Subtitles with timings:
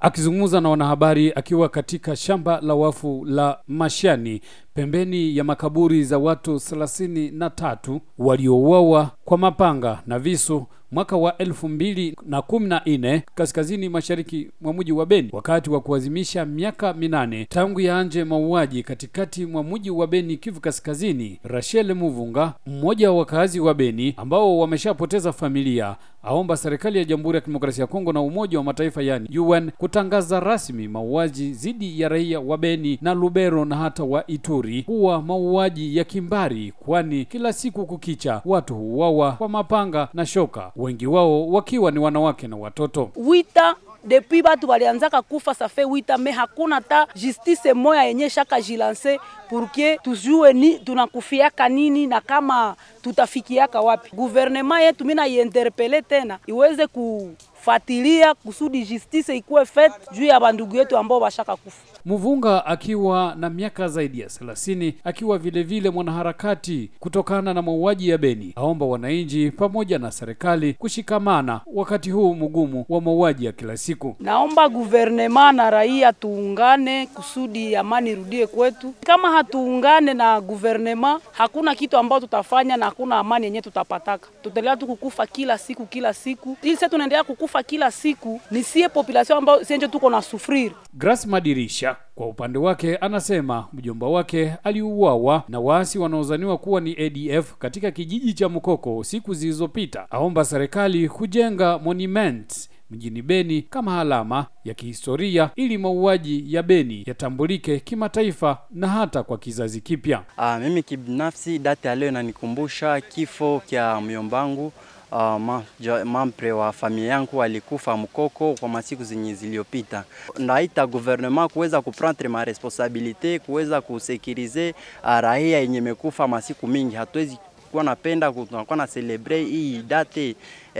[0.00, 4.40] Akizungumza na wanahabari akiwa katika shamba la wafu la Mashani
[4.78, 11.38] pembeni ya makaburi za watu thelathini na tatu waliouawa kwa mapanga na visu mwaka wa
[11.38, 16.44] elfu mbili na kumi na nne kaskazini mashariki mwa mji wa Beni, wakati wa kuadhimisha
[16.46, 21.40] miaka minane tangu yaanje mauaji katikati mwa mji wa Beni, Kivu Kaskazini.
[21.44, 27.40] Rachel Muvunga, mmoja wa wakazi wa Beni ambao wameshapoteza familia, aomba serikali ya Jamhuri ya
[27.40, 32.40] Kidemokrasia ya Kongo na Umoja wa Mataifa yani UN kutangaza rasmi mauaji dhidi ya raia
[32.40, 37.86] wa Beni na Lubero na hata wa Ituri kuwa mauaji ya kimbari, kwani kila siku
[37.86, 43.10] kukicha watu huuawa kwa mapanga na shoka, wengi wao wakiwa ni wanawake na watoto.
[43.16, 49.20] wita depuis batu walianzaka kufa safe wita me hakuna ta justice moya yenye shaka jilanse
[49.48, 54.10] purke tujue ni tunakufiaka nini na kama tutafikiaka wapi.
[54.16, 60.96] Guvernema yetu mina iinterpele tena iweze kufatilia kusudi justice ikuwe fete juu ya bandugu yetu
[60.98, 61.78] ambao bashaka kufa.
[62.04, 68.18] Muvunga akiwa na miaka zaidi ya thelathini, akiwa vilevile vile mwanaharakati kutokana na mauaji ya
[68.18, 74.16] Beni, aomba wananchi pamoja na serikali kushikamana wakati huu mgumu wa mauaji ya kila siku.
[74.20, 78.94] Naomba guvernema na raia tuungane kusudi amani irudie kwetu.
[79.06, 84.28] Kama hatuungane na guvernema, hakuna kitu ambayo tutafanya na hakuna amani yenyewe tutapataka.
[84.42, 88.88] Tutaendelea tu kukufa kila siku kila siku, ili sasa tunaendelea kukufa kila siku, ni sie
[88.88, 90.74] population ambayo sienje tuko na sufriri.
[90.94, 97.54] Grace Madirisha kwa upande wake anasema mjomba wake aliuawa na waasi wanaozaniwa kuwa ni ADF
[97.58, 100.10] katika kijiji cha Mukoko siku zilizopita.
[100.10, 107.80] Aomba serikali kujenga monument mjini Beni kama alama ya kihistoria ili mauaji ya Beni yatambulike
[107.80, 110.22] kimataifa na hata kwa kizazi kipya.
[110.36, 114.72] Ah, mimi kibinafsi data ya leo inanikumbusha kifo kya myombangu
[115.12, 115.62] uh, ma,
[116.04, 120.04] mampre wa familia yangu alikufa Mkoko kwa masiku zenye ziliyopita.
[120.38, 126.96] Naita gouvernement kuweza kuprendre ma responsabilite kuweza kusekirize uh, raia yenye mekufa masiku mingi.
[126.96, 127.38] Hatuwezi
[127.70, 130.36] kuwa napenda kunakuwa na celebre hii date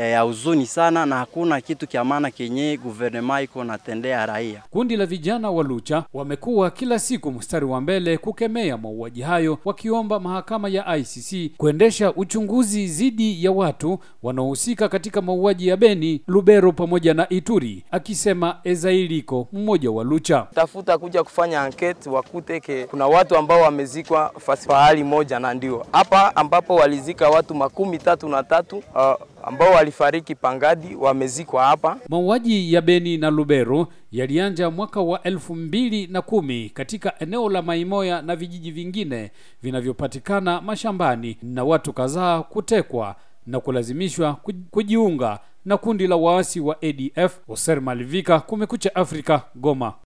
[0.07, 4.63] ya huzuni sana, na hakuna kitu kya maana kenye guvernema iko natendea raia.
[4.71, 10.21] Kundi la vijana wa Lucha wamekuwa kila siku mstari wa mbele kukemea mauaji hayo, wakiomba
[10.21, 17.15] mahakama ya ICC kuendesha uchunguzi dhidi ya watu wanaohusika katika mauaji ya Beni, Lubero pamoja
[17.15, 20.47] na Ituri, akisema Ezailiko, mmoja wa Lucha.
[20.55, 26.37] tafuta kuja kufanya ankete wakuteke kuna watu ambao wamezikwa fasi pahali moja, na ndio hapa
[26.37, 29.15] ambapo walizika watu makumi tatu na tatu uh,
[29.49, 31.97] ambao walifariki Pangadi wamezikwa hapa.
[32.09, 37.63] Mauaji ya Beni na Lubero yalianja mwaka wa elfu mbili na kumi katika eneo la
[37.63, 39.31] Maimoya na vijiji vingine
[39.63, 43.17] vinavyopatikana mashambani na watu kadhaa kutekwa
[43.47, 44.37] na kulazimishwa
[44.71, 47.39] kujiunga na kundi la waasi wa ADF.
[47.49, 49.93] Oser Malivika, Kumekucha Afrika, Goma.